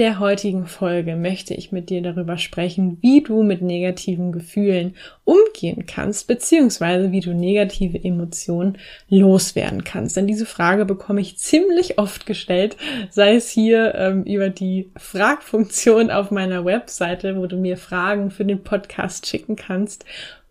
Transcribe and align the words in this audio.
Der 0.00 0.18
heutigen 0.18 0.66
Folge 0.66 1.14
möchte 1.14 1.52
ich 1.52 1.72
mit 1.72 1.90
dir 1.90 2.00
darüber 2.00 2.38
sprechen, 2.38 2.96
wie 3.02 3.20
du 3.20 3.42
mit 3.42 3.60
negativen 3.60 4.32
Gefühlen 4.32 4.96
umgehen 5.24 5.84
kannst, 5.84 6.26
beziehungsweise 6.26 7.12
wie 7.12 7.20
du 7.20 7.34
negative 7.34 8.02
Emotionen 8.02 8.78
loswerden 9.10 9.84
kannst. 9.84 10.16
Denn 10.16 10.26
diese 10.26 10.46
Frage 10.46 10.86
bekomme 10.86 11.20
ich 11.20 11.36
ziemlich 11.36 11.98
oft 11.98 12.24
gestellt, 12.24 12.78
sei 13.10 13.34
es 13.34 13.50
hier 13.50 13.94
ähm, 13.94 14.24
über 14.24 14.48
die 14.48 14.90
Fragfunktion 14.96 16.10
auf 16.10 16.30
meiner 16.30 16.64
Webseite, 16.64 17.36
wo 17.36 17.46
du 17.46 17.58
mir 17.58 17.76
Fragen 17.76 18.30
für 18.30 18.46
den 18.46 18.62
Podcast 18.62 19.26
schicken 19.26 19.54
kannst, 19.54 20.06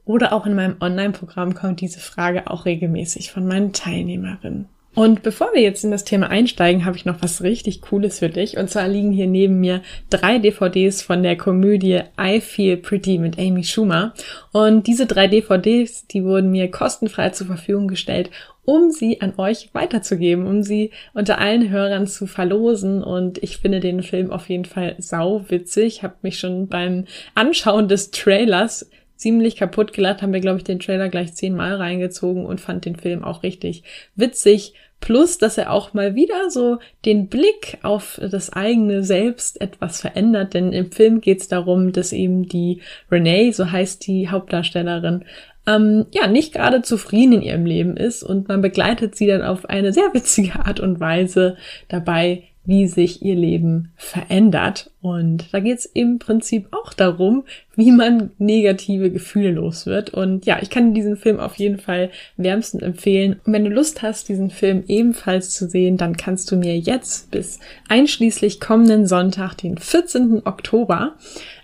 oder 0.05 0.31
auch 0.31 0.45
in 0.45 0.53
meinem 0.53 0.77
Online-Programm 0.79 1.55
kommt 1.55 1.81
diese 1.81 1.99
Frage 1.99 2.51
auch 2.51 2.65
regelmäßig 2.65 3.31
von 3.31 3.47
meinen 3.47 3.73
Teilnehmerinnen. 3.73 4.67
Und 4.95 5.21
bevor 5.21 5.53
wir 5.53 5.61
jetzt 5.61 5.83
in 5.83 5.91
das 5.91 6.03
Thema 6.03 6.29
einsteigen, 6.29 6.83
habe 6.83 6.97
ich 6.97 7.05
noch 7.05 7.21
was 7.21 7.43
richtig 7.43 7.81
Cooles 7.81 8.19
für 8.19 8.29
dich. 8.29 8.57
Und 8.57 8.69
zwar 8.69 8.87
liegen 8.87 9.11
hier 9.11 9.27
neben 9.27 9.59
mir 9.59 9.81
drei 10.09 10.39
DVDs 10.39 11.01
von 11.01 11.21
der 11.21 11.37
Komödie 11.37 12.01
I 12.19 12.41
Feel 12.41 12.77
Pretty 12.77 13.19
mit 13.19 13.37
Amy 13.37 13.63
Schumer. 13.63 14.13
Und 14.51 14.87
diese 14.87 15.05
drei 15.05 15.27
DVDs, 15.27 16.07
die 16.07 16.23
wurden 16.23 16.51
mir 16.51 16.71
kostenfrei 16.71 17.29
zur 17.29 17.47
Verfügung 17.47 17.87
gestellt, 17.87 18.31
um 18.65 18.91
sie 18.91 19.21
an 19.21 19.33
euch 19.37 19.69
weiterzugeben, 19.73 20.47
um 20.47 20.63
sie 20.63 20.91
unter 21.13 21.37
allen 21.39 21.69
Hörern 21.69 22.07
zu 22.07 22.25
verlosen. 22.25 23.03
Und 23.03 23.41
ich 23.43 23.57
finde 23.57 23.79
den 23.79 24.01
Film 24.01 24.31
auf 24.31 24.49
jeden 24.49 24.65
Fall 24.65 24.95
sau 24.97 25.45
witzig. 25.49 26.01
Habe 26.01 26.15
mich 26.23 26.39
schon 26.39 26.67
beim 26.67 27.05
Anschauen 27.35 27.87
des 27.87 28.09
Trailers 28.11 28.89
ziemlich 29.19 29.57
kaputt 29.57 29.91
gelacht, 29.91 30.21
haben 30.21 30.33
wir, 30.33 30.39
glaube 30.39 30.59
ich, 30.59 30.63
den 30.63 30.79
Trailer 30.79 31.09
gleich 31.09 31.33
zehnmal 31.33 31.75
reingezogen 31.75 32.45
und 32.45 32.61
fand 32.61 32.85
den 32.85 32.95
Film 32.95 33.23
auch 33.23 33.43
richtig 33.43 33.83
witzig. 34.15 34.73
Plus, 34.99 35.37
dass 35.37 35.57
er 35.57 35.71
auch 35.71 35.93
mal 35.93 36.15
wieder 36.15 36.49
so 36.49 36.79
den 37.05 37.27
Blick 37.27 37.77
auf 37.83 38.19
das 38.21 38.51
eigene 38.51 39.03
Selbst 39.03 39.61
etwas 39.61 40.01
verändert, 40.01 40.53
denn 40.53 40.73
im 40.73 40.91
Film 40.91 41.21
geht 41.21 41.41
es 41.41 41.47
darum, 41.47 41.91
dass 41.93 42.11
eben 42.11 42.43
die 42.43 42.81
Renee, 43.09 43.51
so 43.51 43.71
heißt 43.71 44.05
die 44.07 44.29
Hauptdarstellerin, 44.29 45.23
ähm, 45.67 46.05
ja, 46.11 46.27
nicht 46.27 46.53
gerade 46.53 46.81
zufrieden 46.81 47.33
in 47.33 47.41
ihrem 47.41 47.65
Leben 47.65 47.97
ist 47.97 48.23
und 48.23 48.47
man 48.47 48.61
begleitet 48.61 49.15
sie 49.15 49.27
dann 49.27 49.41
auf 49.41 49.65
eine 49.65 49.93
sehr 49.93 50.13
witzige 50.13 50.65
Art 50.65 50.79
und 50.79 50.99
Weise 50.99 51.57
dabei, 51.87 52.43
wie 52.65 52.87
sich 52.87 53.23
ihr 53.23 53.35
Leben 53.35 53.91
verändert. 53.95 54.91
Und 55.01 55.53
da 55.53 55.59
geht 55.59 55.79
es 55.79 55.85
im 55.85 56.19
Prinzip 56.19 56.67
auch 56.71 56.93
darum, 56.93 57.43
wie 57.75 57.91
man 57.91 58.31
negative 58.37 59.09
Gefühle 59.11 59.51
los 59.51 59.85
wird. 59.85 60.11
Und 60.11 60.45
ja, 60.45 60.59
ich 60.61 60.69
kann 60.69 60.93
diesen 60.93 61.15
Film 61.15 61.39
auf 61.39 61.55
jeden 61.55 61.79
Fall 61.79 62.11
wärmstens 62.37 62.83
empfehlen. 62.83 63.39
Und 63.45 63.53
wenn 63.53 63.63
du 63.63 63.71
Lust 63.71 64.01
hast, 64.01 64.29
diesen 64.29 64.49
Film 64.49 64.83
ebenfalls 64.87 65.51
zu 65.51 65.67
sehen, 65.67 65.97
dann 65.97 66.17
kannst 66.17 66.51
du 66.51 66.57
mir 66.57 66.77
jetzt 66.77 67.31
bis 67.31 67.59
einschließlich 67.87 68.59
kommenden 68.59 69.07
Sonntag, 69.07 69.55
den 69.55 69.77
14. 69.77 70.45
Oktober, 70.45 71.15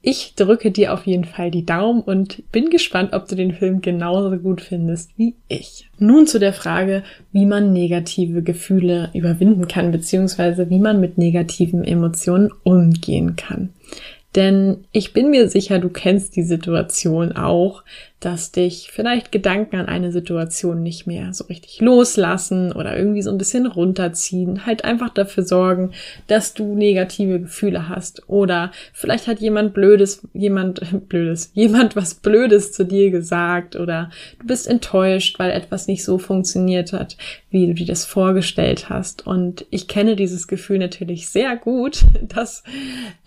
Ich 0.00 0.34
drücke 0.36 0.70
dir 0.70 0.94
auf 0.94 1.06
jeden 1.06 1.24
Fall 1.24 1.50
die 1.50 1.66
Daumen 1.66 2.02
und 2.02 2.50
bin 2.52 2.70
gespannt, 2.70 3.12
ob 3.12 3.26
du 3.26 3.34
den 3.34 3.52
Film 3.52 3.80
genauso 3.80 4.30
gut 4.38 4.60
findest 4.60 5.10
wie 5.18 5.34
ich. 5.48 5.90
Nun 5.98 6.26
zu 6.26 6.38
der 6.38 6.52
Frage, 6.52 7.02
wie 7.32 7.46
man 7.46 7.72
negative 7.72 8.42
Gefühle 8.42 9.10
überwinden 9.12 9.66
kann, 9.66 9.90
beziehungsweise 9.90 10.70
wie 10.70 10.78
man 10.78 11.00
mit 11.00 11.18
negativen 11.18 11.82
Emotionen 11.82 12.50
umgehen 12.62 13.34
kann. 13.34 13.70
Denn 14.34 14.84
ich 14.92 15.12
bin 15.12 15.30
mir 15.30 15.48
sicher, 15.48 15.78
du 15.78 15.88
kennst 15.88 16.36
die 16.36 16.42
Situation 16.42 17.32
auch, 17.32 17.82
dass 18.20 18.50
dich 18.50 18.90
vielleicht 18.92 19.30
Gedanken 19.30 19.76
an 19.76 19.86
eine 19.86 20.10
Situation 20.10 20.82
nicht 20.82 21.06
mehr 21.06 21.32
so 21.32 21.44
richtig 21.44 21.80
loslassen 21.80 22.72
oder 22.72 22.96
irgendwie 22.96 23.22
so 23.22 23.30
ein 23.30 23.38
bisschen 23.38 23.66
runterziehen, 23.66 24.66
halt 24.66 24.84
einfach 24.84 25.10
dafür 25.10 25.44
sorgen, 25.44 25.92
dass 26.26 26.52
du 26.52 26.74
negative 26.74 27.40
Gefühle 27.40 27.88
hast. 27.88 28.28
Oder 28.28 28.72
vielleicht 28.92 29.28
hat 29.28 29.38
jemand 29.38 29.72
blödes, 29.72 30.26
jemand 30.34 30.80
blödes, 31.08 31.52
jemand 31.54 31.94
was 31.94 32.14
blödes 32.14 32.72
zu 32.72 32.84
dir 32.84 33.12
gesagt 33.12 33.76
oder 33.76 34.10
du 34.40 34.46
bist 34.48 34.66
enttäuscht, 34.66 35.38
weil 35.38 35.52
etwas 35.52 35.86
nicht 35.86 36.04
so 36.04 36.18
funktioniert 36.18 36.92
hat, 36.92 37.16
wie 37.50 37.68
du 37.68 37.74
dir 37.74 37.86
das 37.86 38.04
vorgestellt 38.04 38.90
hast. 38.90 39.28
Und 39.28 39.64
ich 39.70 39.86
kenne 39.86 40.16
dieses 40.16 40.48
Gefühl 40.48 40.78
natürlich 40.78 41.28
sehr 41.28 41.56
gut, 41.56 42.04
dass 42.22 42.64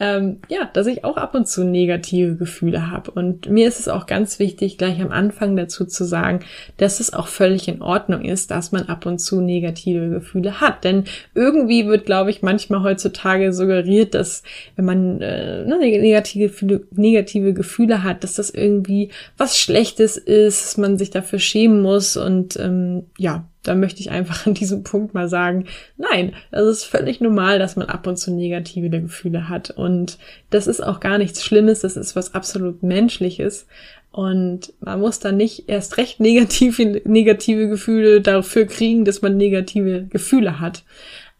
ähm, 0.01 0.39
ja, 0.49 0.69
dass 0.73 0.87
ich 0.87 1.05
auch 1.05 1.15
ab 1.15 1.33
und 1.33 1.47
zu 1.47 1.63
negative 1.63 2.35
Gefühle 2.35 2.91
habe. 2.91 3.11
Und 3.11 3.49
mir 3.49 3.69
ist 3.69 3.79
es 3.79 3.87
auch 3.87 4.05
ganz 4.05 4.37
wichtig 4.37 4.77
gleich 4.81 4.99
am 4.99 5.11
Anfang 5.11 5.55
dazu 5.55 5.85
zu 5.85 6.05
sagen, 6.05 6.39
dass 6.77 6.99
es 6.99 7.13
auch 7.13 7.27
völlig 7.27 7.67
in 7.67 7.83
Ordnung 7.83 8.25
ist, 8.25 8.49
dass 8.49 8.71
man 8.71 8.89
ab 8.89 9.05
und 9.05 9.19
zu 9.19 9.39
negative 9.39 10.09
Gefühle 10.09 10.59
hat. 10.59 10.83
Denn 10.83 11.03
irgendwie 11.35 11.85
wird, 11.85 12.07
glaube 12.07 12.31
ich, 12.31 12.41
manchmal 12.41 12.81
heutzutage 12.81 13.53
suggeriert, 13.53 14.15
dass 14.15 14.41
wenn 14.75 14.85
man 14.85 15.21
äh, 15.21 15.65
ne, 15.65 15.77
negative, 15.77 16.81
negative 16.95 17.53
Gefühle 17.53 18.01
hat, 18.01 18.23
dass 18.23 18.33
das 18.33 18.49
irgendwie 18.49 19.09
was 19.37 19.59
Schlechtes 19.59 20.17
ist, 20.17 20.65
dass 20.65 20.77
man 20.77 20.97
sich 20.97 21.11
dafür 21.11 21.37
schämen 21.37 21.81
muss 21.83 22.17
und 22.17 22.57
ähm, 22.59 23.03
ja, 23.19 23.45
da 23.63 23.75
möchte 23.75 23.99
ich 23.99 24.09
einfach 24.09 24.45
an 24.47 24.53
diesem 24.53 24.83
Punkt 24.83 25.13
mal 25.13 25.27
sagen, 25.27 25.65
nein, 25.97 26.33
es 26.49 26.65
ist 26.65 26.83
völlig 26.85 27.21
normal, 27.21 27.59
dass 27.59 27.75
man 27.75 27.87
ab 27.87 28.07
und 28.07 28.17
zu 28.17 28.33
negative 28.33 28.89
Gefühle 28.89 29.49
hat. 29.49 29.69
Und 29.69 30.17
das 30.49 30.67
ist 30.67 30.81
auch 30.81 30.99
gar 30.99 31.17
nichts 31.17 31.43
Schlimmes, 31.43 31.81
das 31.81 31.97
ist 31.97 32.15
was 32.15 32.33
absolut 32.33 32.81
Menschliches. 32.83 33.67
Und 34.11 34.73
man 34.81 34.99
muss 34.99 35.19
dann 35.19 35.37
nicht 35.37 35.69
erst 35.69 35.97
recht 35.97 36.19
negative, 36.19 37.01
negative 37.05 37.69
Gefühle 37.69 38.21
dafür 38.21 38.65
kriegen, 38.65 39.05
dass 39.05 39.21
man 39.21 39.37
negative 39.37 40.05
Gefühle 40.09 40.59
hat. 40.59 40.83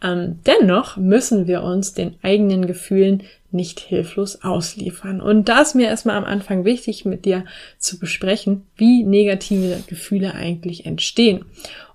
Ähm, 0.04 0.40
dennoch 0.46 0.98
müssen 0.98 1.48
wir 1.48 1.64
uns 1.64 1.94
den 1.94 2.16
eigenen 2.24 2.66
Gefühlen 2.66 3.24
nicht 3.52 3.82
hilflos 3.82 4.44
ausliefern. 4.44 5.22
Und 5.22 5.50
da 5.50 5.62
ist 5.62 5.76
mir 5.76 5.88
erstmal 5.88 6.16
am 6.16 6.24
Anfang 6.24 6.64
wichtig, 6.64 7.06
mit 7.06 7.26
dir 7.26 7.46
zu 7.78 8.00
besprechen, 8.00 8.66
wie 8.78 9.03
negative 9.03 9.84
Gefühle 9.88 10.34
eigentlich 10.34 10.86
entstehen. 10.86 11.46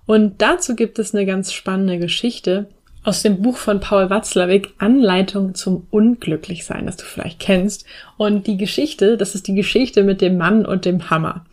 Und 0.05 0.41
dazu 0.41 0.75
gibt 0.75 0.99
es 0.99 1.13
eine 1.13 1.25
ganz 1.25 1.51
spannende 1.51 1.97
Geschichte, 1.97 2.67
aus 3.07 3.21
dem 3.21 3.41
Buch 3.41 3.55
von 3.55 3.79
Paul 3.79 4.09
Watzlawick 4.09 4.73
Anleitung 4.79 5.55
zum 5.55 5.87
Unglücklichsein, 5.91 6.85
das 6.85 6.97
du 6.97 7.05
vielleicht 7.05 7.39
kennst. 7.39 7.85
Und 8.17 8.47
die 8.47 8.57
Geschichte, 8.57 9.15
das 9.15 9.33
ist 9.33 9.47
die 9.47 9.55
Geschichte 9.55 10.03
mit 10.03 10.19
dem 10.19 10.37
Mann 10.37 10.65
und 10.65 10.83
dem 10.83 11.09
Hammer. 11.09 11.45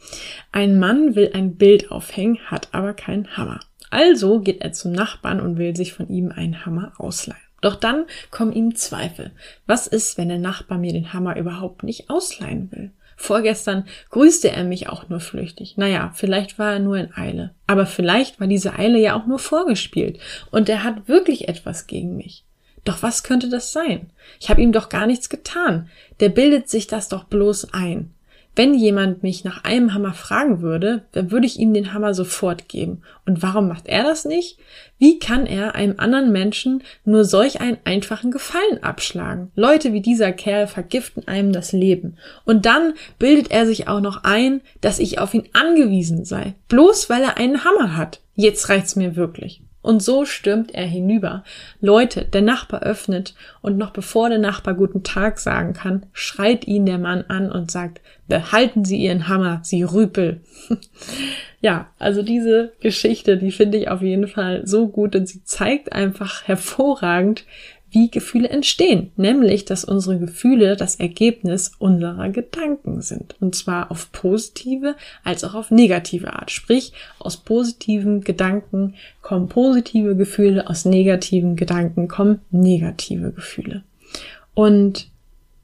Ein 0.50 0.80
Mann 0.80 1.14
will 1.14 1.30
ein 1.32 1.54
Bild 1.54 1.92
aufhängen, 1.92 2.40
hat 2.46 2.70
aber 2.72 2.92
keinen 2.92 3.36
Hammer. 3.36 3.60
Also 3.88 4.40
geht 4.40 4.62
er 4.62 4.72
zum 4.72 4.90
Nachbarn 4.90 5.38
und 5.38 5.56
will 5.56 5.76
sich 5.76 5.92
von 5.92 6.08
ihm 6.08 6.32
einen 6.32 6.66
Hammer 6.66 6.92
ausleihen. 6.98 7.40
Doch 7.60 7.76
dann 7.76 8.06
kommen 8.32 8.52
ihm 8.52 8.74
Zweifel. 8.74 9.30
Was 9.64 9.86
ist, 9.86 10.18
wenn 10.18 10.30
der 10.30 10.38
Nachbar 10.38 10.78
mir 10.78 10.92
den 10.92 11.12
Hammer 11.12 11.36
überhaupt 11.36 11.84
nicht 11.84 12.10
ausleihen 12.10 12.72
will? 12.72 12.90
Vorgestern 13.16 13.86
grüßte 14.10 14.50
er 14.50 14.64
mich 14.64 14.88
auch 14.88 15.08
nur 15.08 15.20
flüchtig. 15.20 15.76
Naja, 15.76 16.12
vielleicht 16.14 16.58
war 16.58 16.74
er 16.74 16.78
nur 16.80 16.96
in 16.96 17.14
Eile. 17.14 17.54
Aber 17.66 17.86
vielleicht 17.86 18.40
war 18.40 18.46
diese 18.46 18.78
Eile 18.78 18.98
ja 18.98 19.16
auch 19.16 19.26
nur 19.26 19.38
vorgespielt. 19.38 20.18
Und 20.50 20.68
er 20.68 20.84
hat 20.84 21.08
wirklich 21.08 21.48
etwas 21.48 21.86
gegen 21.86 22.16
mich. 22.16 22.44
Doch 22.84 23.02
was 23.02 23.22
könnte 23.22 23.48
das 23.48 23.72
sein? 23.72 24.10
Ich 24.40 24.50
habe 24.50 24.60
ihm 24.60 24.72
doch 24.72 24.88
gar 24.88 25.06
nichts 25.06 25.28
getan. 25.28 25.88
Der 26.20 26.28
bildet 26.28 26.68
sich 26.68 26.86
das 26.86 27.08
doch 27.08 27.24
bloß 27.24 27.72
ein. 27.72 28.12
Wenn 28.56 28.74
jemand 28.74 29.24
mich 29.24 29.42
nach 29.42 29.64
einem 29.64 29.94
Hammer 29.94 30.14
fragen 30.14 30.60
würde, 30.60 31.02
dann 31.10 31.32
würde 31.32 31.46
ich 31.46 31.58
ihm 31.58 31.74
den 31.74 31.92
Hammer 31.92 32.14
sofort 32.14 32.68
geben. 32.68 33.02
Und 33.26 33.42
warum 33.42 33.66
macht 33.66 33.88
er 33.88 34.04
das 34.04 34.24
nicht? 34.24 34.58
Wie 34.98 35.18
kann 35.18 35.44
er 35.46 35.74
einem 35.74 35.94
anderen 35.98 36.30
Menschen 36.30 36.84
nur 37.04 37.24
solch 37.24 37.60
einen 37.60 37.78
einfachen 37.84 38.30
Gefallen 38.30 38.82
abschlagen? 38.82 39.50
Leute 39.56 39.92
wie 39.92 40.00
dieser 40.00 40.30
Kerl 40.30 40.68
vergiften 40.68 41.26
einem 41.26 41.52
das 41.52 41.72
Leben. 41.72 42.16
Und 42.44 42.64
dann 42.64 42.94
bildet 43.18 43.50
er 43.50 43.66
sich 43.66 43.88
auch 43.88 44.00
noch 44.00 44.22
ein, 44.22 44.60
dass 44.80 45.00
ich 45.00 45.18
auf 45.18 45.34
ihn 45.34 45.48
angewiesen 45.52 46.24
sei. 46.24 46.54
Bloß 46.68 47.10
weil 47.10 47.22
er 47.22 47.36
einen 47.38 47.64
Hammer 47.64 47.96
hat. 47.96 48.20
Jetzt 48.36 48.68
reicht's 48.68 48.94
mir 48.94 49.16
wirklich. 49.16 49.63
Und 49.84 50.02
so 50.02 50.24
stürmt 50.24 50.74
er 50.74 50.86
hinüber. 50.86 51.44
Leute, 51.82 52.24
der 52.24 52.40
Nachbar 52.40 52.82
öffnet 52.84 53.34
und 53.60 53.76
noch 53.76 53.90
bevor 53.90 54.30
der 54.30 54.38
Nachbar 54.38 54.72
guten 54.72 55.02
Tag 55.02 55.38
sagen 55.38 55.74
kann, 55.74 56.06
schreit 56.14 56.66
ihn 56.66 56.86
der 56.86 56.96
Mann 56.96 57.24
an 57.28 57.52
und 57.52 57.70
sagt, 57.70 58.00
behalten 58.26 58.86
Sie 58.86 58.96
Ihren 58.96 59.28
Hammer, 59.28 59.60
Sie 59.62 59.82
Rüpel. 59.82 60.40
ja, 61.60 61.88
also 61.98 62.22
diese 62.22 62.72
Geschichte, 62.80 63.36
die 63.36 63.52
finde 63.52 63.76
ich 63.76 63.88
auf 63.88 64.00
jeden 64.00 64.26
Fall 64.26 64.66
so 64.66 64.88
gut 64.88 65.14
und 65.14 65.28
sie 65.28 65.44
zeigt 65.44 65.92
einfach 65.92 66.48
hervorragend, 66.48 67.44
wie 67.94 68.10
Gefühle 68.10 68.48
entstehen, 68.48 69.12
nämlich 69.16 69.64
dass 69.64 69.84
unsere 69.84 70.18
Gefühle 70.18 70.76
das 70.76 70.96
Ergebnis 70.96 71.72
unserer 71.78 72.28
Gedanken 72.28 73.00
sind. 73.02 73.36
Und 73.40 73.54
zwar 73.54 73.92
auf 73.92 74.10
positive 74.10 74.96
als 75.22 75.44
auch 75.44 75.54
auf 75.54 75.70
negative 75.70 76.32
Art. 76.32 76.50
Sprich, 76.50 76.92
aus 77.20 77.36
positiven 77.36 78.22
Gedanken 78.22 78.94
kommen 79.22 79.48
positive 79.48 80.16
Gefühle, 80.16 80.68
aus 80.68 80.84
negativen 80.84 81.54
Gedanken 81.54 82.08
kommen 82.08 82.40
negative 82.50 83.30
Gefühle. 83.30 83.84
Und 84.54 85.08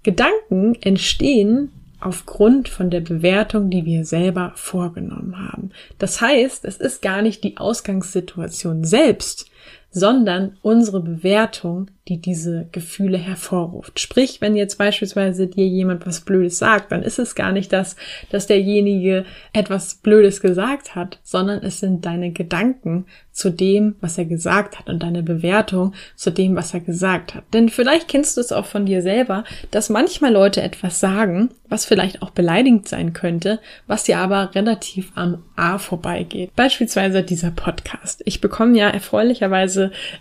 Gedanken 0.05 0.77
entstehen 0.81 1.73
aufgrund 1.99 2.69
von 2.69 2.91
der 2.91 3.01
Bewertung, 3.01 3.71
die 3.71 3.85
wir 3.85 4.05
selber 4.05 4.53
vorgenommen 4.55 5.37
haben. 5.39 5.71
Das 5.99 6.21
heißt, 6.21 6.65
es 6.65 6.77
ist 6.77 7.03
gar 7.03 7.23
nicht 7.23 7.45
die 7.45 7.59
Ausgangssituation 7.59 8.85
selbst, 8.85 9.50
sondern 9.91 10.57
unsere 10.63 11.01
Bewertung, 11.01 11.91
die 12.09 12.21
diese 12.21 12.67
Gefühle 12.73 13.19
hervorruft. 13.19 14.01
Sprich, 14.01 14.41
wenn 14.41 14.57
jetzt 14.57 14.79
beispielsweise 14.79 15.47
dir 15.47 15.67
jemand 15.67 16.07
was 16.07 16.23
Blödes 16.23 16.59
sagt, 16.59 16.91
dann 16.93 17.03
ist 17.03 17.19
es 17.19 17.35
gar 17.35 17.53
nicht 17.53 17.73
das, 17.73 17.97
dass 18.31 18.47
derjenige 18.47 19.25
etwas 19.53 19.97
Blödes 19.97 20.41
gesagt 20.41 20.95
hat, 20.95 21.21
sondern 21.23 21.63
es 21.63 21.81
sind 21.81 22.05
deine 22.07 22.33
Gedanken 22.33 23.05
zu 23.33 23.51
dem, 23.51 23.95
was 24.01 24.19
er 24.19 24.25
gesagt 24.25 24.79
hat 24.79 24.89
und 24.89 25.03
deine 25.03 25.23
Bewertung 25.23 25.95
zu 26.17 26.31
dem, 26.31 26.57
was 26.57 26.75
er 26.75 26.81
gesagt 26.81 27.35
hat. 27.35 27.45
Denn 27.53 27.69
vielleicht 27.69 28.09
kennst 28.09 28.37
du 28.37 28.41
es 28.41 28.53
auch 28.53 28.67
von 28.67 28.87
dir 28.87 29.03
selber, 29.03 29.45
dass 29.71 29.89
manchmal 29.89 30.33
Leute 30.33 30.63
etwas 30.63 30.99
sagen, 30.99 31.51
was 31.69 31.85
vielleicht 31.85 32.23
auch 32.23 32.31
beleidigend 32.31 32.89
sein 32.89 33.13
könnte, 33.13 33.61
was 33.87 34.03
dir 34.03 34.19
aber 34.19 34.55
relativ 34.55 35.13
am 35.15 35.45
A 35.55 35.79
vorbeigeht. 35.79 36.55
Beispielsweise 36.57 37.23
dieser 37.23 37.53
Podcast. 37.53 38.23
Ich 38.25 38.41
bekomme 38.41 38.77
ja 38.77 38.91
erfreulicherweise 38.91 39.50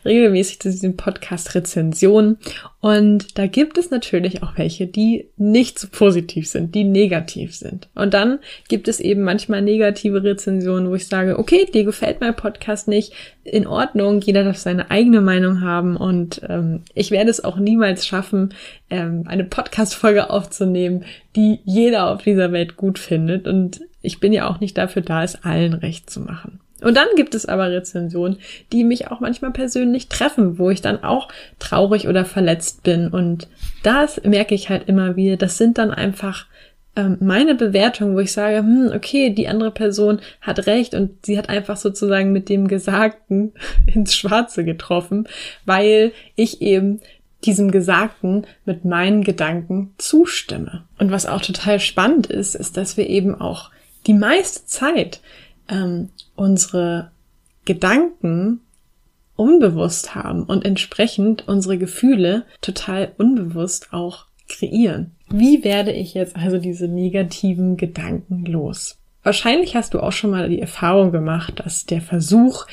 regelmäßig 0.05 0.59
zu 0.59 0.69
diesem 0.69 0.97
Podcast 0.97 1.55
Rezensionen 1.55 2.37
und 2.81 3.37
da 3.37 3.47
gibt 3.47 3.77
es 3.77 3.91
natürlich 3.91 4.41
auch 4.41 4.57
welche, 4.57 4.87
die 4.87 5.27
nicht 5.35 5.77
so 5.77 5.89
positiv 5.91 6.47
sind, 6.47 6.75
die 6.75 6.85
negativ 6.85 7.53
sind. 7.53 7.89
Und 7.93 8.13
dann 8.13 8.39
gibt 8.69 8.87
es 8.87 9.01
eben 9.01 9.21
manchmal 9.21 9.61
negative 9.61 10.23
Rezensionen, 10.23 10.89
wo 10.89 10.95
ich 10.95 11.07
sage, 11.07 11.37
okay, 11.37 11.65
dir 11.73 11.83
gefällt 11.83 12.21
mein 12.21 12.37
Podcast 12.37 12.87
nicht, 12.87 13.13
in 13.43 13.67
Ordnung, 13.67 14.21
jeder 14.21 14.45
darf 14.45 14.57
seine 14.57 14.91
eigene 14.91 15.19
Meinung 15.19 15.61
haben 15.61 15.97
und 15.97 16.41
ähm, 16.47 16.83
ich 16.93 17.11
werde 17.11 17.31
es 17.31 17.43
auch 17.43 17.57
niemals 17.57 18.05
schaffen, 18.07 18.53
ähm, 18.89 19.23
eine 19.27 19.43
Podcast-Folge 19.43 20.29
aufzunehmen, 20.29 21.03
die 21.35 21.59
jeder 21.65 22.11
auf 22.11 22.21
dieser 22.21 22.53
Welt 22.53 22.77
gut 22.77 22.97
findet. 22.97 23.47
Und 23.47 23.81
ich 24.01 24.19
bin 24.19 24.31
ja 24.31 24.49
auch 24.49 24.59
nicht 24.59 24.77
dafür 24.77 25.01
da, 25.01 25.23
es 25.23 25.43
allen 25.43 25.73
recht 25.73 26.09
zu 26.09 26.21
machen. 26.21 26.59
Und 26.81 26.95
dann 26.95 27.07
gibt 27.15 27.35
es 27.35 27.45
aber 27.45 27.71
Rezensionen, 27.71 28.37
die 28.71 28.83
mich 28.83 29.09
auch 29.09 29.19
manchmal 29.19 29.51
persönlich 29.51 30.07
treffen, 30.07 30.57
wo 30.57 30.69
ich 30.69 30.81
dann 30.81 31.03
auch 31.03 31.27
traurig 31.59 32.07
oder 32.07 32.25
verletzt 32.25 32.83
bin. 32.83 33.09
Und 33.09 33.47
das 33.83 34.21
merke 34.23 34.55
ich 34.55 34.69
halt 34.69 34.87
immer 34.87 35.15
wieder. 35.15 35.37
Das 35.37 35.57
sind 35.57 35.77
dann 35.77 35.91
einfach 35.91 36.45
ähm, 36.95 37.17
meine 37.21 37.55
Bewertungen, 37.55 38.15
wo 38.15 38.19
ich 38.19 38.31
sage, 38.31 38.57
hm, 38.57 38.91
okay, 38.93 39.29
die 39.29 39.47
andere 39.47 39.71
Person 39.71 40.19
hat 40.41 40.67
recht 40.67 40.93
und 40.93 41.25
sie 41.25 41.37
hat 41.37 41.49
einfach 41.49 41.77
sozusagen 41.77 42.31
mit 42.31 42.49
dem 42.49 42.67
Gesagten 42.67 43.53
ins 43.85 44.15
Schwarze 44.15 44.65
getroffen, 44.65 45.27
weil 45.65 46.11
ich 46.35 46.61
eben 46.61 47.01
diesem 47.45 47.71
Gesagten 47.71 48.45
mit 48.65 48.83
meinen 48.83 49.23
Gedanken 49.23 49.93
zustimme. 49.97 50.83
Und 50.97 51.11
was 51.11 51.25
auch 51.25 51.41
total 51.41 51.79
spannend 51.79 52.27
ist, 52.27 52.55
ist, 52.55 52.75
dass 52.75 52.97
wir 52.97 53.07
eben 53.07 53.39
auch 53.39 53.71
die 54.07 54.13
meiste 54.13 54.65
Zeit 54.65 55.21
ähm, 55.69 56.09
unsere 56.35 57.11
Gedanken 57.65 58.61
unbewusst 59.35 60.15
haben 60.15 60.43
und 60.43 60.65
entsprechend 60.65 61.47
unsere 61.47 61.77
Gefühle 61.77 62.45
total 62.61 63.13
unbewusst 63.17 63.93
auch 63.93 64.25
kreieren. 64.49 65.11
Wie 65.29 65.63
werde 65.63 65.91
ich 65.91 66.13
jetzt 66.13 66.35
also 66.35 66.57
diese 66.57 66.87
negativen 66.87 67.77
Gedanken 67.77 68.45
los? 68.45 68.97
Wahrscheinlich 69.23 69.75
hast 69.75 69.93
du 69.93 69.99
auch 69.99 70.11
schon 70.11 70.31
mal 70.31 70.49
die 70.49 70.61
Erfahrung 70.61 71.11
gemacht, 71.11 71.61
dass 71.63 71.85
der 71.85 72.01
Versuch, 72.01 72.65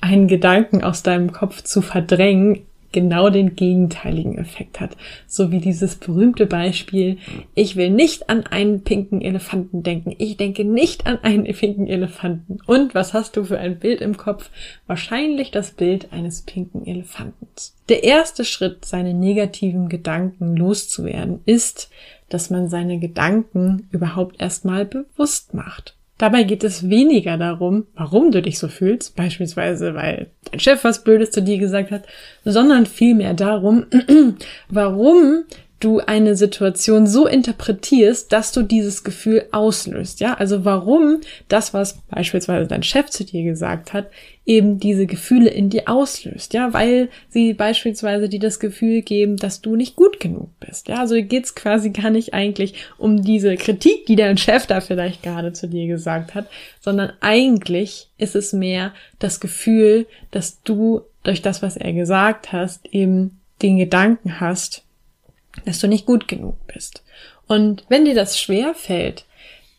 einen 0.00 0.26
Gedanken 0.26 0.82
aus 0.82 1.02
deinem 1.02 1.32
Kopf 1.32 1.62
zu 1.62 1.80
verdrängen, 1.80 2.66
genau 2.92 3.30
den 3.30 3.56
gegenteiligen 3.56 4.38
Effekt 4.38 4.80
hat. 4.80 4.96
So 5.26 5.50
wie 5.50 5.58
dieses 5.58 5.96
berühmte 5.96 6.46
Beispiel, 6.46 7.18
ich 7.54 7.76
will 7.76 7.90
nicht 7.90 8.28
an 8.28 8.46
einen 8.46 8.82
pinken 8.82 9.20
Elefanten 9.20 9.82
denken, 9.82 10.14
ich 10.18 10.36
denke 10.36 10.64
nicht 10.64 11.06
an 11.06 11.18
einen 11.22 11.44
pinken 11.44 11.86
Elefanten. 11.86 12.58
Und 12.66 12.94
was 12.94 13.14
hast 13.14 13.36
du 13.36 13.44
für 13.44 13.58
ein 13.58 13.78
Bild 13.78 14.00
im 14.00 14.16
Kopf? 14.16 14.50
Wahrscheinlich 14.86 15.50
das 15.50 15.72
Bild 15.72 16.12
eines 16.12 16.42
pinken 16.42 16.86
Elefantens. 16.86 17.76
Der 17.88 18.04
erste 18.04 18.44
Schritt, 18.44 18.84
seine 18.84 19.14
negativen 19.14 19.88
Gedanken 19.88 20.56
loszuwerden, 20.56 21.40
ist, 21.46 21.90
dass 22.28 22.50
man 22.50 22.68
seine 22.68 22.98
Gedanken 22.98 23.88
überhaupt 23.90 24.40
erstmal 24.40 24.84
bewusst 24.84 25.54
macht. 25.54 25.96
Dabei 26.22 26.44
geht 26.44 26.62
es 26.62 26.88
weniger 26.88 27.36
darum, 27.36 27.88
warum 27.96 28.30
du 28.30 28.40
dich 28.42 28.56
so 28.56 28.68
fühlst, 28.68 29.16
beispielsweise 29.16 29.96
weil 29.96 30.30
dein 30.48 30.60
Chef 30.60 30.84
was 30.84 31.02
Blödes 31.02 31.32
zu 31.32 31.42
dir 31.42 31.58
gesagt 31.58 31.90
hat, 31.90 32.04
sondern 32.44 32.86
vielmehr 32.86 33.34
darum, 33.34 33.86
warum 34.68 35.42
du 35.82 35.98
eine 35.98 36.36
Situation 36.36 37.06
so 37.06 37.26
interpretierst, 37.26 38.32
dass 38.32 38.52
du 38.52 38.62
dieses 38.62 39.04
Gefühl 39.04 39.46
auslöst. 39.52 40.20
Ja, 40.20 40.34
also 40.34 40.64
warum 40.64 41.20
das, 41.48 41.74
was 41.74 41.98
beispielsweise 42.08 42.68
dein 42.68 42.82
Chef 42.82 43.10
zu 43.10 43.24
dir 43.24 43.42
gesagt 43.42 43.92
hat, 43.92 44.08
eben 44.44 44.78
diese 44.78 45.06
Gefühle 45.06 45.50
in 45.50 45.70
dir 45.70 45.88
auslöst. 45.88 46.54
Ja, 46.54 46.72
weil 46.72 47.08
sie 47.28 47.54
beispielsweise 47.54 48.28
dir 48.28 48.40
das 48.40 48.60
Gefühl 48.60 49.02
geben, 49.02 49.36
dass 49.36 49.60
du 49.60 49.76
nicht 49.76 49.96
gut 49.96 50.20
genug 50.20 50.48
bist. 50.60 50.88
Ja, 50.88 51.00
also 51.00 51.16
geht's 51.22 51.54
quasi 51.54 51.90
gar 51.90 52.10
nicht 52.10 52.34
eigentlich 52.34 52.74
um 52.98 53.22
diese 53.22 53.56
Kritik, 53.56 54.06
die 54.06 54.16
dein 54.16 54.38
Chef 54.38 54.66
da 54.66 54.80
vielleicht 54.80 55.22
gerade 55.22 55.52
zu 55.52 55.68
dir 55.68 55.86
gesagt 55.86 56.34
hat, 56.34 56.46
sondern 56.80 57.12
eigentlich 57.20 58.08
ist 58.18 58.36
es 58.36 58.52
mehr 58.52 58.92
das 59.18 59.40
Gefühl, 59.40 60.06
dass 60.30 60.62
du 60.62 61.02
durch 61.22 61.42
das, 61.42 61.62
was 61.62 61.76
er 61.76 61.92
gesagt 61.92 62.52
hast, 62.52 62.86
eben 62.92 63.40
den 63.62 63.78
Gedanken 63.78 64.40
hast, 64.40 64.81
dass 65.64 65.78
du 65.78 65.88
nicht 65.88 66.06
gut 66.06 66.28
genug 66.28 66.56
bist. 66.66 67.02
Und 67.46 67.84
wenn 67.88 68.04
dir 68.04 68.14
das 68.14 68.40
schwer 68.40 68.74
fällt, 68.74 69.24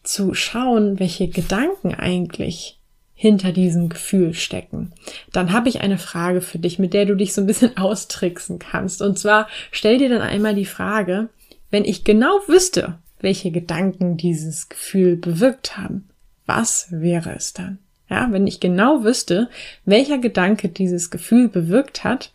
zu 0.04 0.34
schauen, 0.34 1.00
welche 1.00 1.28
Gedanken 1.28 1.96
eigentlich 1.96 2.80
hinter 3.16 3.52
diesem 3.52 3.90
Gefühl 3.90 4.34
stecken, 4.34 4.92
dann 5.32 5.54
habe 5.54 5.70
ich 5.70 5.82
eine 5.82 5.98
Frage 5.98 6.42
für 6.42 6.60
dich, 6.60 6.78
mit 6.78 6.94
der 6.94 7.06
du 7.06 7.16
dich 7.16 7.34
so 7.34 7.42
ein 7.42 7.48
bisschen 7.48 7.78
austricksen 7.78 8.60
kannst. 8.60 9.02
Und 9.02 9.18
zwar 9.18 9.48
stell 9.72 9.98
dir 9.98 10.10
dann 10.10 10.22
einmal 10.22 10.56
die 10.56 10.66
Frage, 10.66 11.30
wenn 11.72 11.86
ich 11.86 12.04
genau 12.04 12.40
wüsste, 12.48 13.00
welche 13.20 13.52
Gedanken 13.52 14.18
dieses 14.18 14.68
Gefühl 14.68 15.16
bewirkt 15.16 15.78
haben, 15.78 16.10
was 16.46 16.88
wäre 16.92 17.34
es 17.36 17.54
dann? 17.54 17.80
Ja, 18.10 18.28
wenn 18.32 18.46
ich 18.46 18.60
genau 18.60 19.04
wüsste, 19.04 19.50
welcher 19.86 20.18
Gedanke 20.18 20.68
dieses 20.70 21.10
Gefühl 21.10 21.48
bewirkt 21.48 22.04
hat, 22.04 22.32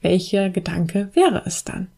welcher 0.00 0.50
Gedanke 0.50 1.10
wäre 1.12 1.42
es 1.44 1.64
dann? 1.64 1.88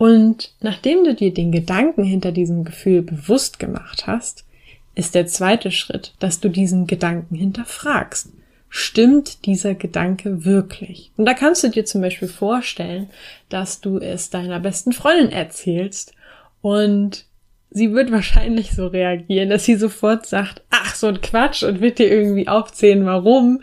Und 0.00 0.54
nachdem 0.62 1.04
du 1.04 1.14
dir 1.14 1.34
den 1.34 1.52
Gedanken 1.52 2.04
hinter 2.04 2.32
diesem 2.32 2.64
Gefühl 2.64 3.02
bewusst 3.02 3.58
gemacht 3.58 4.06
hast, 4.06 4.46
ist 4.94 5.14
der 5.14 5.26
zweite 5.26 5.70
Schritt, 5.70 6.14
dass 6.20 6.40
du 6.40 6.48
diesen 6.48 6.86
Gedanken 6.86 7.34
hinterfragst. 7.34 8.30
Stimmt 8.70 9.44
dieser 9.44 9.74
Gedanke 9.74 10.46
wirklich? 10.46 11.12
Und 11.18 11.26
da 11.26 11.34
kannst 11.34 11.64
du 11.64 11.68
dir 11.68 11.84
zum 11.84 12.00
Beispiel 12.00 12.28
vorstellen, 12.28 13.10
dass 13.50 13.82
du 13.82 13.98
es 13.98 14.30
deiner 14.30 14.58
besten 14.58 14.92
Freundin 14.92 15.32
erzählst 15.32 16.14
und 16.62 17.26
sie 17.68 17.92
wird 17.92 18.10
wahrscheinlich 18.10 18.70
so 18.70 18.86
reagieren, 18.86 19.50
dass 19.50 19.66
sie 19.66 19.76
sofort 19.76 20.24
sagt, 20.24 20.62
ach, 20.70 20.94
so 20.94 21.08
ein 21.08 21.20
Quatsch 21.20 21.62
und 21.62 21.82
wird 21.82 21.98
dir 21.98 22.10
irgendwie 22.10 22.48
aufzählen, 22.48 23.04
warum 23.04 23.60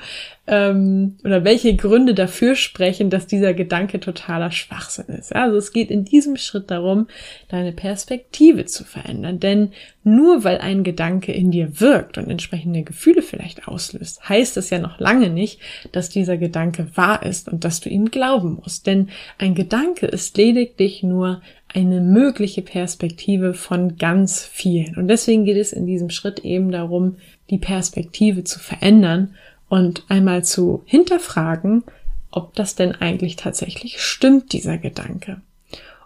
ähm, 0.47 1.17
oder 1.25 1.43
welche 1.43 1.75
Gründe 1.75 2.13
dafür 2.13 2.55
sprechen, 2.55 3.09
dass 3.09 3.27
dieser 3.27 3.53
Gedanke 3.53 3.99
totaler 3.99 4.51
Schwachsinn 4.51 5.07
ist. 5.07 5.35
Also 5.35 5.57
es 5.57 5.73
geht 5.73 5.91
in 5.91 6.05
diesem 6.05 6.37
Schritt 6.37 6.71
darum, 6.71 7.07
deine 7.49 7.73
Perspektive 7.73 8.65
zu 8.65 8.85
verändern. 8.85 9.41
Denn 9.41 9.73
nur 10.05 10.45
weil 10.45 10.59
ein 10.59 10.85
Gedanke 10.85 11.33
in 11.33 11.51
dir 11.51 11.81
wirkt 11.81 12.17
und 12.17 12.29
entsprechende 12.29 12.83
Gefühle 12.83 13.21
vielleicht 13.21 13.67
auslöst, 13.67 14.29
heißt 14.29 14.55
es 14.55 14.69
ja 14.69 14.79
noch 14.79 14.99
lange 14.99 15.29
nicht, 15.29 15.59
dass 15.91 16.09
dieser 16.09 16.37
Gedanke 16.37 16.87
wahr 16.95 17.23
ist 17.23 17.49
und 17.49 17.65
dass 17.65 17.81
du 17.81 17.89
ihm 17.89 18.09
glauben 18.09 18.59
musst. 18.63 18.87
Denn 18.87 19.09
ein 19.37 19.53
Gedanke 19.53 20.05
ist 20.05 20.37
lediglich 20.37 21.03
nur 21.03 21.41
eine 21.73 21.99
mögliche 21.99 22.61
Perspektive 22.61 23.53
von 23.53 23.97
ganz 23.97 24.45
vielen. 24.45 24.95
Und 24.95 25.09
deswegen 25.09 25.43
geht 25.43 25.57
es 25.57 25.73
in 25.73 25.85
diesem 25.85 26.09
Schritt 26.09 26.39
eben 26.39 26.71
darum, 26.71 27.17
die 27.49 27.57
Perspektive 27.57 28.45
zu 28.45 28.59
verändern 28.59 29.35
und 29.69 30.03
einmal 30.09 30.43
zu 30.43 30.83
hinterfragen, 30.85 31.83
ob 32.31 32.53
das 32.55 32.75
denn 32.75 32.95
eigentlich 32.95 33.35
tatsächlich 33.35 34.01
stimmt, 34.01 34.53
dieser 34.53 34.77
Gedanke. 34.77 35.41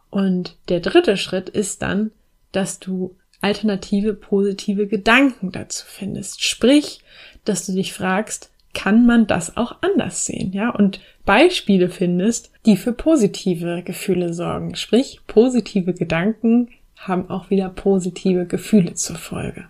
Und 0.09 0.57
der 0.69 0.79
dritte 0.79 1.17
Schritt 1.17 1.49
ist 1.49 1.81
dann, 1.81 2.11
dass 2.51 2.79
du 2.79 3.15
alternative 3.41 4.13
positive 4.13 4.87
Gedanken 4.87 5.51
dazu 5.51 5.85
findest. 5.87 6.43
Sprich, 6.43 6.99
dass 7.43 7.65
du 7.65 7.73
dich 7.73 7.93
fragst, 7.93 8.51
kann 8.73 9.05
man 9.05 9.27
das 9.27 9.57
auch 9.57 9.77
anders 9.81 10.25
sehen, 10.25 10.53
ja? 10.53 10.69
Und 10.69 11.01
Beispiele 11.25 11.89
findest, 11.89 12.51
die 12.65 12.77
für 12.77 12.93
positive 12.93 13.83
Gefühle 13.83 14.33
sorgen. 14.33 14.75
Sprich, 14.75 15.19
positive 15.27 15.93
Gedanken 15.93 16.69
haben 16.95 17.29
auch 17.29 17.49
wieder 17.49 17.69
positive 17.69 18.45
Gefühle 18.45 18.93
zur 18.93 19.17
Folge. 19.17 19.65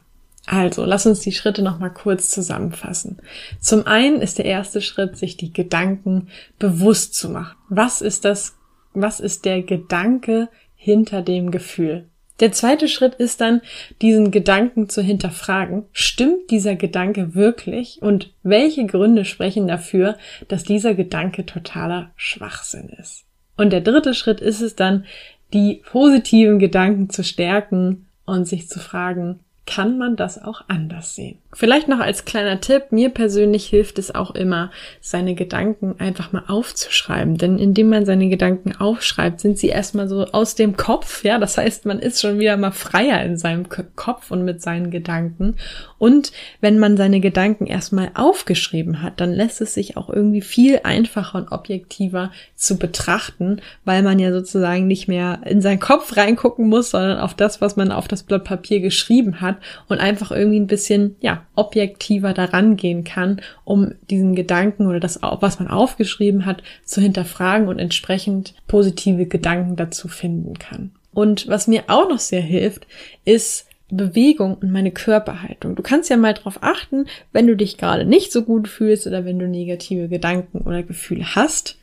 Also, 0.52 0.84
lass 0.84 1.06
uns 1.06 1.22
die 1.22 1.32
Schritte 1.32 1.62
nochmal 1.62 1.94
kurz 1.94 2.30
zusammenfassen. 2.30 3.20
Zum 3.62 3.88
einen 3.88 4.22
ist 4.22 4.38
der 4.38 4.44
erste 4.44 4.82
Schritt, 4.82 5.16
sich 5.16 5.38
die 5.38 5.54
Gedanken 5.54 6.28
bewusst 6.60 7.16
zu 7.16 7.30
machen. 7.30 7.56
Was 7.70 8.02
ist 8.02 8.26
das, 8.26 8.58
was 8.94 9.22
ist 9.22 9.46
der 9.46 9.62
Gedanke 9.62 10.50
hinter 10.76 11.22
dem 11.22 11.52
Gefühl? 11.52 12.10
Der 12.42 12.52
zweite 12.52 12.90
Schritt 12.90 13.16
ist 13.16 13.40
dann, 13.40 13.62
diesen 14.02 14.30
Gedanken 14.30 14.90
zu 14.90 15.02
hinterfragen. 15.02 15.86
Stimmt 15.94 16.52
dieser 16.52 16.76
Gedanke 16.76 17.34
wirklich? 17.34 18.02
Und 18.02 18.34
welche 18.44 18.86
Gründe 18.86 19.24
sprechen 19.24 19.70
dafür, 19.70 20.18
dass 20.50 20.66
dieser 20.66 20.96
Gedanke 20.96 21.46
totaler 21.46 22.12
Schwachsinn 22.18 22.90
ist? 23.00 23.24
Und 23.56 23.72
der 23.72 23.80
dritte 23.80 24.14
Schritt 24.14 24.42
ist 24.42 24.60
es 24.60 24.76
dann, 24.76 25.06
die 25.54 25.82
positiven 25.90 26.60
Gedanken 26.60 27.10
zu 27.10 27.24
stärken 27.24 28.08
und 28.26 28.50
sich 28.50 28.68
zu 28.68 28.80
fragen, 28.80 29.40
kann 29.74 29.98
man 29.98 30.18
das 30.18 30.44
auch 30.44 30.64
anders 30.68 31.16
sehen. 31.16 31.38
Vielleicht 31.54 31.88
noch 31.88 32.00
als 32.00 32.26
kleiner 32.26 32.60
Tipp, 32.60 32.92
mir 32.92 33.10
persönlich 33.10 33.68
hilft 33.68 34.00
es 34.00 34.14
auch 34.14 34.32
immer, 34.32 34.70
seine 35.00 35.34
Gedanken 35.34 35.96
einfach 35.98 36.34
mal 36.34 36.44
aufzuschreiben. 36.48 37.38
Denn 37.38 37.58
indem 37.58 37.88
man 37.88 38.06
seine 38.06 38.28
Gedanken 38.28 38.76
aufschreibt, 38.76 39.40
sind 39.40 39.58
sie 39.58 39.70
erstmal 39.70 40.10
so 40.10 40.26
aus 40.26 40.56
dem 40.56 40.76
Kopf. 40.76 41.24
Ja, 41.24 41.40
das 41.40 41.58
heißt, 41.58 41.86
man 41.86 42.00
ist 42.00 42.20
schon 42.20 42.38
wieder 42.38 42.58
mal 42.58 42.72
freier 42.72 43.24
in 43.24 43.38
seinem 43.38 43.68
Kopf 43.70 44.30
und 44.32 44.44
mit 44.44 44.62
seinen 44.62 44.92
Gedanken. 44.92 45.56
Und 45.98 46.34
wenn 46.60 46.78
man 46.78 46.98
seine 46.98 47.22
Gedanken 47.22 47.66
erstmal 47.66 48.12
aufgeschrieben 48.14 49.02
hat, 49.02 49.22
dann 49.22 49.32
lässt 49.32 49.62
es 49.62 49.74
sich 49.74 49.96
auch 49.96 50.10
irgendwie 50.10 50.42
viel 50.42 50.82
einfacher 50.84 51.38
und 51.38 51.52
objektiver 51.52 52.32
zu 52.56 52.78
betrachten, 52.78 53.62
weil 53.86 54.04
man 54.04 54.20
ja 54.20 54.34
sozusagen 54.34 54.88
nicht 54.88 55.08
mehr 55.08 55.42
in 55.46 55.62
seinen 55.62 55.80
Kopf 55.80 56.18
reingucken 56.18 56.68
muss, 56.68 56.92
sondern 56.92 57.20
auf 57.20 57.36
das, 57.36 57.62
was 57.62 57.78
man 57.78 57.94
auf 57.94 58.10
das 58.10 58.24
Blatt 58.24 58.44
Papier 58.44 58.82
geschrieben 58.82 59.40
hat 59.40 59.61
und 59.88 60.00
einfach 60.00 60.32
irgendwie 60.32 60.60
ein 60.60 60.68
bisschen, 60.68 61.16
ja, 61.22 61.46
objektiver 61.56 62.34
daran 62.34 62.78
gehen 62.78 63.04
kann, 63.04 63.42
um 63.64 63.94
diesen 64.10 64.36
Gedanken 64.36 64.88
oder 64.88 65.00
das, 65.00 65.20
was 65.22 65.60
man 65.60 65.68
aufgeschrieben 65.68 66.46
hat, 66.46 66.64
zu 66.84 67.02
hinterfragen 67.02 67.68
und 67.68 67.80
entsprechend 67.80 68.54
positive 68.68 69.26
Gedanken 69.26 69.76
dazu 69.76 70.08
finden 70.08 70.60
kann. 70.60 70.92
Und 71.14 71.48
was 71.48 71.68
mir 71.68 71.84
auch 71.88 72.10
noch 72.10 72.20
sehr 72.20 72.42
hilft, 72.42 72.88
ist 73.26 73.68
Bewegung 73.90 74.56
und 74.56 74.72
meine 74.72 74.92
Körperhaltung. 74.92 75.76
Du 75.76 75.84
kannst 75.84 76.10
ja 76.10 76.18
mal 76.18 76.34
darauf 76.34 76.64
achten, 76.64 77.08
wenn 77.34 77.48
du 77.48 77.56
dich 77.56 77.78
gerade 77.78 78.06
nicht 78.06 78.32
so 78.32 78.44
gut 78.44 78.68
fühlst 78.68 79.06
oder 79.06 79.26
wenn 79.26 79.38
du 79.38 79.48
negative 79.48 80.08
Gedanken 80.08 80.62
oder 80.62 80.82
Gefühle 80.82 81.36
hast, 81.36 81.78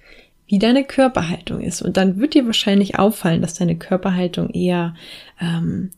wie 0.46 0.58
deine 0.58 0.84
Körperhaltung 0.84 1.60
ist. 1.60 1.82
Und 1.82 1.98
dann 1.98 2.18
wird 2.18 2.32
dir 2.32 2.46
wahrscheinlich 2.46 2.98
auffallen, 2.98 3.42
dass 3.42 3.54
deine 3.54 3.76
Körperhaltung 3.76 4.48
eher 4.50 4.94
ähm, 5.40 5.90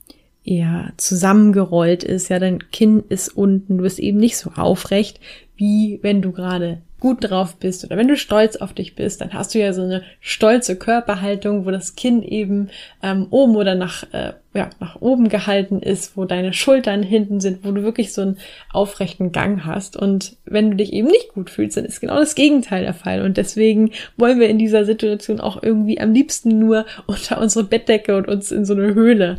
eher 0.45 0.93
zusammengerollt 0.97 2.05
ist, 2.05 2.29
ja, 2.29 2.39
dein 2.39 2.71
Kinn 2.71 3.05
ist 3.09 3.29
unten, 3.29 3.79
du 3.79 3.83
bist 3.83 3.99
eben 3.99 4.19
nicht 4.19 4.37
so 4.37 4.51
aufrecht, 4.57 5.21
wie 5.57 5.99
wenn 6.03 6.23
du 6.23 6.33
gerade 6.33 6.81
gut 7.01 7.31
drauf 7.31 7.57
bist 7.57 7.85
oder 7.85 7.97
wenn 7.97 8.09
du 8.09 8.17
stolz 8.17 8.57
auf 8.57 8.75
dich 8.75 8.95
bist, 8.95 9.21
dann 9.21 9.33
hast 9.33 9.55
du 9.55 9.59
ja 9.59 9.73
so 9.73 9.83
eine 9.83 10.03
stolze 10.21 10.77
Körperhaltung, 10.77 11.67
wo 11.67 11.71
das 11.71 11.97
Kinn 11.97 12.23
eben 12.23 12.69
ähm, 13.03 13.27
oben 13.31 13.57
oder 13.57 13.75
nach, 13.75 14.05
äh, 14.13 14.35
ja, 14.55 14.71
nach 14.79 15.01
oben 15.01 15.29
gehalten 15.29 15.81
ist, 15.81 16.17
wo 16.17 16.27
deine 16.27 16.53
Schultern 16.53 17.03
hinten 17.03 17.41
sind, 17.41 17.65
wo 17.65 17.73
du 17.73 17.83
wirklich 17.83 18.13
so 18.13 18.23
einen 18.23 18.39
aufrechten 18.73 19.33
Gang 19.33 19.65
hast. 19.65 19.97
Und 19.97 20.37
wenn 20.45 20.71
du 20.71 20.77
dich 20.77 20.93
eben 20.93 21.09
nicht 21.09 21.33
gut 21.33 21.51
fühlst, 21.51 21.77
dann 21.77 21.87
ist 21.87 22.01
genau 22.01 22.19
das 22.19 22.35
Gegenteil 22.35 22.83
der 22.83 22.95
Fall. 22.95 23.23
Und 23.23 23.39
deswegen 23.39 23.93
wollen 24.17 24.39
wir 24.39 24.49
in 24.49 24.59
dieser 24.59 24.85
Situation 24.85 25.41
auch 25.41 25.63
irgendwie 25.63 26.01
am 26.01 26.13
liebsten 26.13 26.59
nur 26.59 26.85
unter 27.07 27.41
unsere 27.41 27.65
Bettdecke 27.65 28.17
und 28.17 28.29
uns 28.29 28.53
in 28.53 28.65
so 28.65 28.75
eine 28.75 28.95
Höhle 28.95 29.39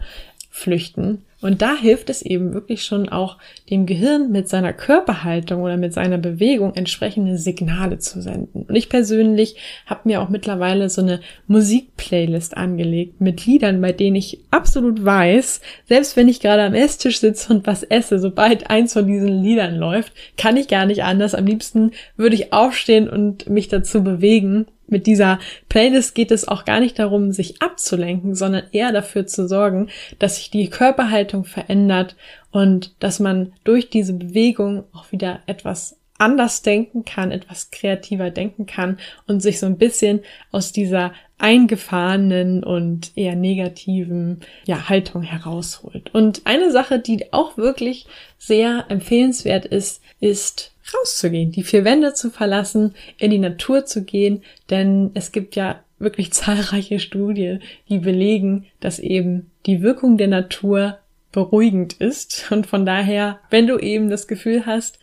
flüchten. 0.51 1.24
Und 1.41 1.63
da 1.63 1.75
hilft 1.75 2.12
es 2.12 2.22
eben 2.22 2.53
wirklich 2.53 2.84
schon 2.84 3.10
auch 3.10 3.38
dem 3.70 3.88
Gehirn 3.88 4.31
mit 4.31 4.48
seiner 4.48 4.74
Körperhaltung 4.74 5.63
oder 5.63 5.75
mit 5.75 5.91
seiner 5.91 6.20
Bewegung 6.20 6.75
entsprechende 6.75 7.38
Signale 7.39 7.98
zu 7.98 8.22
senden. 8.22 8.65
Und 8.67 8.75
ich 8.75 8.89
persönlich 8.89 9.55
habe 9.88 10.01
mir 10.03 10.22
auch 10.22 10.29
mittlerweile 10.29 10.88
so 10.89 11.01
eine 11.01 11.20
Musikplaylist 11.48 12.55
angelegt 12.55 13.22
mit 13.22 13.48
Liedern, 13.48 13.81
bei 13.81 13.91
denen 13.91 14.17
ich 14.17 14.39
absolut 14.51 15.03
weiß, 15.03 15.62
selbst 15.88 16.15
wenn 16.15 16.27
ich 16.27 16.41
gerade 16.41 16.62
am 16.62 16.75
Esstisch 16.75 17.20
sitze 17.20 17.51
und 17.51 17.65
was 17.65 17.81
esse, 17.81 18.20
sobald 18.20 18.70
eins 18.70 18.93
von 18.93 19.08
diesen 19.08 19.41
Liedern 19.41 19.77
läuft, 19.77 20.13
kann 20.38 20.58
ich 20.58 20.67
gar 20.67 20.86
nicht 20.86 21.03
anders. 21.03 21.34
Am 21.34 21.48
liebsten 21.48 21.91
würde 22.17 22.36
ich 22.36 22.53
aufstehen 22.53 23.10
und 23.10 23.50
mich 23.50 23.67
dazu 23.67 24.03
bewegen 24.03 24.67
mit 24.91 25.07
dieser 25.07 25.39
Playlist 25.69 26.13
geht 26.13 26.31
es 26.31 26.48
auch 26.48 26.65
gar 26.65 26.79
nicht 26.79 27.00
darum, 27.00 27.31
sich 27.31 27.62
abzulenken, 27.62 28.36
sondern 28.36 28.63
eher 28.71 28.91
dafür 28.91 29.25
zu 29.25 29.48
sorgen, 29.48 29.89
dass 30.19 30.36
sich 30.36 30.51
die 30.51 30.69
Körperhaltung 30.69 31.45
verändert 31.45 32.15
und 32.51 32.93
dass 33.00 33.19
man 33.19 33.53
durch 33.63 33.89
diese 33.89 34.13
Bewegung 34.13 34.83
auch 34.93 35.12
wieder 35.12 35.39
etwas 35.45 35.98
anders 36.17 36.62
denken 36.62 37.03
kann, 37.03 37.31
etwas 37.31 37.71
kreativer 37.71 38.29
denken 38.29 38.67
kann 38.67 39.00
und 39.25 39.41
sich 39.41 39.60
so 39.60 39.65
ein 39.65 39.79
bisschen 39.79 40.21
aus 40.51 40.71
dieser 40.71 41.13
eingefahrenen 41.39 42.63
und 42.63 43.12
eher 43.15 43.36
negativen 43.36 44.41
ja, 44.65 44.88
Haltung 44.89 45.24
herausholt. 45.24 46.13
Und 46.13 46.43
eine 46.45 46.71
Sache, 46.71 47.00
die 47.00 47.33
auch 47.33 47.57
wirklich 47.57 48.05
sehr 48.38 48.86
empfehlenswert 48.89 49.65
ist, 49.65 50.01
ist 50.19 50.71
rauszugehen, 50.93 51.51
die 51.51 51.63
vier 51.63 51.86
Wände 51.86 52.13
zu 52.13 52.29
verlassen, 52.29 52.95
in 53.17 53.31
die 53.31 53.39
Natur 53.39 53.86
zu 53.86 54.03
gehen, 54.03 54.43
denn 54.69 55.12
es 55.13 55.31
gibt 55.31 55.55
ja 55.55 55.83
wirklich 56.00 56.33
zahlreiche 56.33 57.00
Studien, 57.00 57.62
die 57.89 58.00
belegen, 58.00 58.65
dass 58.79 59.00
eben 59.00 59.51
die 59.65 59.81
Wirkung 59.81 60.17
der 60.17 60.27
Natur 60.27 60.98
beruhigend 61.31 61.93
ist 61.93 62.51
und 62.51 62.67
von 62.67 62.86
daher, 62.86 63.39
wenn 63.50 63.67
du 63.67 63.77
eben 63.77 64.10
das 64.10 64.27
Gefühl 64.27 64.65
hast, 64.65 65.00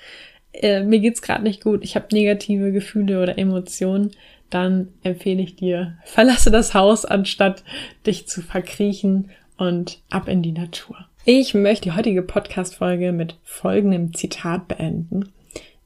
äh, 0.52 0.82
mir 0.82 1.00
geht's 1.00 1.22
gerade 1.22 1.42
nicht 1.42 1.62
gut, 1.62 1.82
ich 1.82 1.94
habe 1.94 2.06
negative 2.12 2.72
Gefühle 2.72 3.22
oder 3.22 3.38
Emotionen, 3.38 4.10
dann 4.50 4.88
empfehle 5.02 5.42
ich 5.42 5.56
dir, 5.56 5.96
verlasse 6.04 6.50
das 6.50 6.74
Haus, 6.74 7.04
anstatt 7.04 7.64
dich 8.06 8.26
zu 8.26 8.42
verkriechen 8.42 9.30
und 9.56 10.00
ab 10.10 10.28
in 10.28 10.42
die 10.42 10.52
Natur. 10.52 10.96
Ich 11.24 11.52
möchte 11.52 11.90
die 11.90 11.92
heutige 11.92 12.22
Podcast-Folge 12.22 13.12
mit 13.12 13.36
folgendem 13.44 14.14
Zitat 14.14 14.68
beenden. 14.68 15.30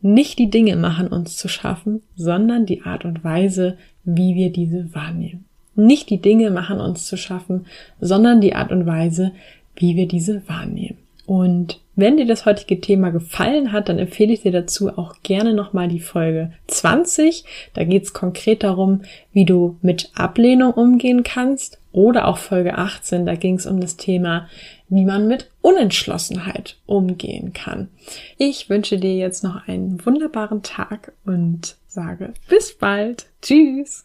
Nicht 0.02 0.38
die 0.38 0.50
Dinge 0.50 0.76
machen 0.76 1.08
uns 1.08 1.36
zu 1.36 1.48
schaffen, 1.48 2.02
sondern 2.16 2.66
die 2.66 2.82
Art 2.82 3.04
und 3.04 3.22
Weise, 3.22 3.78
wie 4.04 4.34
wir 4.34 4.50
diese 4.50 4.92
wahrnehmen. 4.94 5.44
Nicht 5.74 6.10
die 6.10 6.20
Dinge 6.20 6.50
machen 6.50 6.80
uns 6.80 7.06
zu 7.06 7.16
schaffen, 7.16 7.66
sondern 8.00 8.40
die 8.40 8.54
Art 8.54 8.72
und 8.72 8.84
Weise, 8.84 9.32
wie 9.76 9.96
wir 9.96 10.06
diese 10.06 10.46
wahrnehmen. 10.48 10.98
Und 11.24 11.80
wenn 11.94 12.16
dir 12.16 12.26
das 12.26 12.46
heutige 12.46 12.80
Thema 12.80 13.10
gefallen 13.10 13.72
hat, 13.72 13.88
dann 13.88 13.98
empfehle 13.98 14.32
ich 14.32 14.42
dir 14.42 14.52
dazu 14.52 14.98
auch 14.98 15.16
gerne 15.22 15.54
nochmal 15.54 15.88
die 15.88 16.00
Folge 16.00 16.52
20. 16.66 17.44
Da 17.74 17.84
geht 17.84 18.02
es 18.02 18.12
konkret 18.12 18.64
darum, 18.64 19.02
wie 19.32 19.44
du 19.44 19.76
mit 19.82 20.10
Ablehnung 20.14 20.72
umgehen 20.72 21.22
kannst. 21.22 21.78
Oder 21.92 22.26
auch 22.26 22.38
Folge 22.38 22.78
18, 22.78 23.26
da 23.26 23.34
ging 23.34 23.56
es 23.56 23.66
um 23.66 23.80
das 23.80 23.98
Thema, 23.98 24.48
wie 24.94 25.06
man 25.06 25.26
mit 25.26 25.50
Unentschlossenheit 25.62 26.76
umgehen 26.84 27.54
kann. 27.54 27.88
Ich 28.36 28.68
wünsche 28.68 28.98
dir 28.98 29.16
jetzt 29.16 29.42
noch 29.42 29.66
einen 29.66 30.04
wunderbaren 30.04 30.62
Tag 30.62 31.12
und 31.24 31.76
sage 31.88 32.34
bis 32.48 32.74
bald. 32.76 33.26
Tschüss. 33.40 34.04